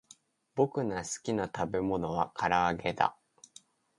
[0.55, 3.15] ぼくのすきなたべものはからあげだ